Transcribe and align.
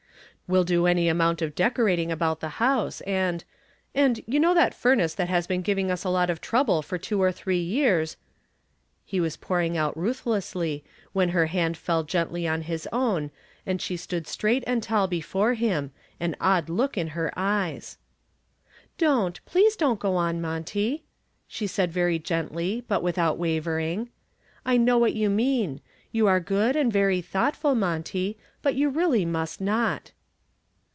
"We'll 0.51 0.65
do 0.65 0.85
any 0.85 1.07
amount 1.07 1.41
of 1.41 1.55
decorating 1.55 2.11
about 2.11 2.41
the 2.41 2.49
house 2.59 2.99
and 3.07 3.41
and 3.95 4.19
you 4.27 4.37
know 4.37 4.53
that 4.53 4.73
furnace 4.73 5.15
has 5.15 5.47
been 5.47 5.61
giving 5.61 5.89
us 5.89 6.03
a 6.03 6.09
lot 6.09 6.29
of 6.29 6.41
trouble 6.41 6.81
for 6.81 6.97
two 6.97 7.21
or 7.23 7.31
three 7.31 7.61
years" 7.61 8.17
he 9.05 9.21
was 9.21 9.37
pouring 9.37 9.77
out 9.77 9.95
ruthlessly, 9.97 10.83
when 11.13 11.29
her 11.29 11.45
hand 11.45 11.77
fell 11.77 12.03
gently 12.03 12.45
on 12.49 12.63
his 12.63 12.85
own 12.91 13.31
and 13.65 13.81
she 13.81 13.95
stood 13.95 14.27
straight 14.27 14.65
and 14.67 14.83
tall 14.83 15.07
before 15.07 15.53
him, 15.53 15.91
an 16.19 16.35
odd 16.41 16.67
look 16.67 16.97
in 16.97 17.07
her 17.15 17.31
eyes. 17.37 17.97
"Don't 18.97 19.39
please 19.45 19.77
don't 19.77 20.01
go 20.01 20.17
on, 20.17 20.41
Monty," 20.41 21.05
she 21.47 21.65
said 21.65 21.93
very 21.93 22.19
gently 22.19 22.83
but 22.89 23.01
without 23.01 23.37
wavering. 23.37 24.09
"I 24.65 24.75
know 24.75 24.97
what 24.97 25.13
you 25.13 25.29
mean. 25.29 25.79
You 26.11 26.27
are 26.27 26.41
good 26.41 26.75
and 26.75 26.91
very 26.91 27.21
thoughtful, 27.21 27.73
Monty, 27.73 28.37
but 28.61 28.75
you 28.75 28.89
really 28.89 29.23
must 29.23 29.61
not." 29.61 30.11